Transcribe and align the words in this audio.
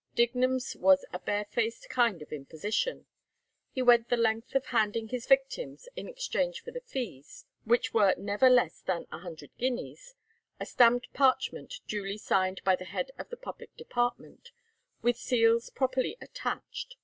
Dignum's 0.15 0.75
was 0.75 1.05
a 1.13 1.19
barefaced 1.19 1.87
kind 1.89 2.23
of 2.23 2.33
imposition. 2.33 3.05
He 3.71 3.83
went 3.83 4.09
the 4.09 4.17
length 4.17 4.55
of 4.55 4.65
handing 4.65 5.09
his 5.09 5.27
victims, 5.27 5.87
in 5.95 6.07
exchange 6.07 6.61
for 6.63 6.71
the 6.71 6.79
fees, 6.81 7.45
which 7.65 7.93
were 7.93 8.15
never 8.17 8.49
less 8.49 8.81
than 8.81 9.05
a 9.11 9.19
hundred 9.19 9.55
guineas, 9.59 10.15
a 10.59 10.65
stamped 10.65 11.13
parchment 11.13 11.81
duly 11.87 12.17
signed 12.17 12.61
by 12.63 12.75
the 12.75 12.85
head 12.85 13.11
of 13.19 13.29
the 13.29 13.37
public 13.37 13.77
department, 13.77 14.49
with 15.03 15.17
seals 15.17 15.69
properly 15.69 16.17
attached. 16.19 16.95